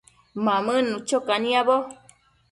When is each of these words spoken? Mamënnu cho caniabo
Mamënnu 0.45 0.97
cho 1.07 1.17
caniabo 1.27 1.75